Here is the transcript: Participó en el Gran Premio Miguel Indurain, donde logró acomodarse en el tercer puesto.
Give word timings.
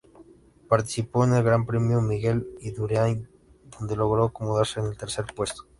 Participó 0.67 1.25
en 1.25 1.33
el 1.35 1.43
Gran 1.43 1.67
Premio 1.67 2.01
Miguel 2.01 2.55
Indurain, 2.61 3.29
donde 3.77 3.95
logró 3.95 4.23
acomodarse 4.23 4.79
en 4.79 4.87
el 4.87 4.97
tercer 4.97 5.25
puesto. 5.35 5.65